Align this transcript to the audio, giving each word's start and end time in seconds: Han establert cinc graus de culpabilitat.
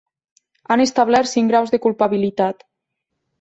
Han 0.75 0.81
establert 0.85 1.31
cinc 1.33 1.51
graus 1.51 1.75
de 1.75 1.81
culpabilitat. 1.85 2.67